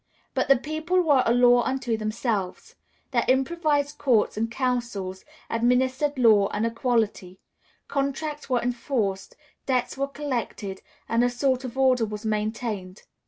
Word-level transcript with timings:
But 0.33 0.47
the 0.47 0.57
people 0.57 0.99
were 1.03 1.21
a 1.27 1.31
law 1.31 1.61
unto 1.61 1.95
themselves. 1.95 2.73
Their 3.11 3.23
improvised 3.27 3.99
courts 3.99 4.35
and 4.35 4.49
councils 4.49 5.23
administered 5.47 6.17
law 6.17 6.47
and 6.51 6.65
equity; 6.65 7.39
contracts 7.87 8.49
were 8.49 8.61
enforced, 8.63 9.35
debts 9.67 9.99
were 9.99 10.07
collected, 10.07 10.81
and 11.07 11.23
a 11.23 11.29
sort 11.29 11.63
of 11.63 11.77
order 11.77 12.05
was 12.07 12.25
maintained. 12.25 13.03